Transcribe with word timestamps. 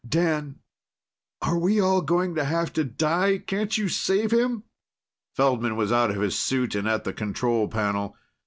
Dan, 0.09 0.57
are 1.43 1.59
we 1.59 1.79
all 1.79 2.01
going 2.01 2.33
to 2.33 2.43
have 2.43 2.73
to 2.73 2.83
die? 2.83 3.37
Can't 3.37 3.77
you 3.77 3.87
save 3.87 4.31
him?" 4.31 4.63
Feldman 5.35 5.75
was 5.75 5.91
out 5.91 6.09
of 6.09 6.21
his 6.23 6.35
suit 6.39 6.73
and 6.73 6.87
at 6.87 7.03
the 7.03 7.13
control 7.13 7.67
panel. 7.67 8.17